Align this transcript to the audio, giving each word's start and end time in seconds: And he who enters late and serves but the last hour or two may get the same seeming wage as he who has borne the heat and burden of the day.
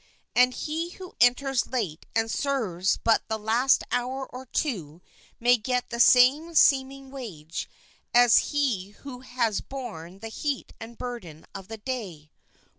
And 0.35 0.55
he 0.55 0.89
who 0.97 1.13
enters 1.21 1.67
late 1.67 2.07
and 2.15 2.31
serves 2.31 2.97
but 2.97 3.21
the 3.27 3.37
last 3.37 3.83
hour 3.91 4.25
or 4.25 4.47
two 4.47 4.99
may 5.39 5.57
get 5.57 5.91
the 5.91 5.99
same 5.99 6.55
seeming 6.55 7.11
wage 7.11 7.69
as 8.11 8.39
he 8.49 8.95
who 9.03 9.19
has 9.19 9.61
borne 9.61 10.17
the 10.17 10.29
heat 10.29 10.73
and 10.79 10.97
burden 10.97 11.45
of 11.53 11.67
the 11.67 11.77
day. 11.77 12.31